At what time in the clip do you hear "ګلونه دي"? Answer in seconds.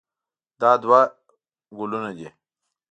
1.77-2.29